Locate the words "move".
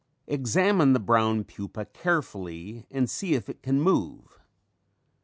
3.79-4.39